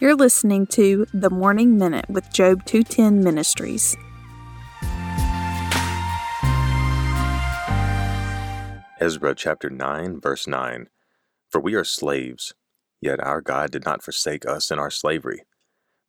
[0.00, 3.96] You're listening to The Morning Minute with Job 210 Ministries.
[9.00, 10.88] Ezra chapter 9, verse 9
[11.50, 12.54] For we are slaves,
[13.00, 15.42] yet our God did not forsake us in our slavery,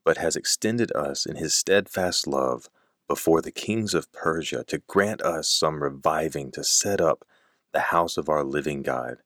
[0.05, 2.69] but has extended us in his steadfast love
[3.07, 7.25] before the kings of Persia to grant us some reviving to set up
[7.73, 9.23] the house of our living God,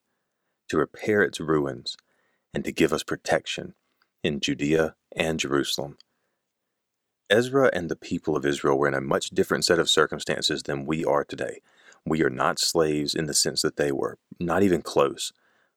[0.69, 1.97] to repair its ruins,
[2.53, 3.73] and to give us protection
[4.23, 5.97] in Judea and Jerusalem.
[7.29, 10.85] Ezra and the people of Israel were in a much different set of circumstances than
[10.85, 11.61] we are today.
[12.05, 15.33] We are not slaves in the sense that they were, not even close,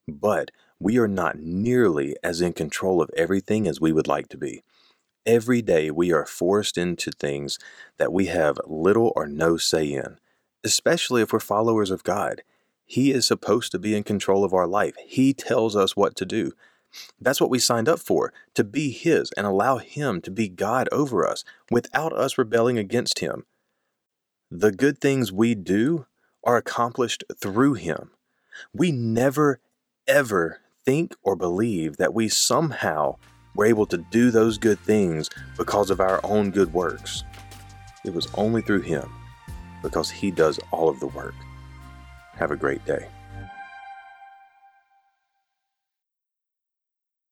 [0.07, 4.37] but we are not nearly as in control of everything as we would like to
[4.37, 4.63] be.
[5.25, 7.59] Every day we are forced into things
[7.99, 10.19] that we have little or no say in,
[10.63, 12.43] especially if we're followers of God.
[12.85, 14.95] He is supposed to be in control of our life.
[15.05, 16.53] He tells us what to do.
[17.21, 20.89] That's what we signed up for, to be His and allow Him to be God
[20.93, 23.45] over us without us rebelling against Him.
[24.51, 26.07] The good things we do
[26.45, 28.11] are accomplished through Him.
[28.73, 29.61] We never,
[30.07, 33.17] ever think or believe that we somehow
[33.55, 37.25] were able to do those good things because of our own good works.
[38.05, 39.11] It was only through Him,
[39.83, 41.35] because He does all of the work.
[42.35, 43.09] Have a great day.